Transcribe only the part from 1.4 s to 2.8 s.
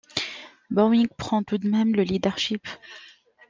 tout de même le leadership.